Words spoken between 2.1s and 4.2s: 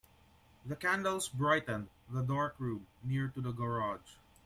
dark room near to the garage.